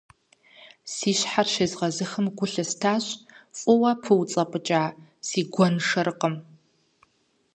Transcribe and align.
Си 0.93 1.11
щхьэр 1.17 1.47
щезгъэзыхым 1.53 2.25
гу 2.37 2.45
лъыстащ 2.51 3.05
фӀыуэ 3.57 3.91
пыуцӀыныкӀа 4.03 4.83
си 5.27 5.41
гуэншэрыкъым. 5.53 6.35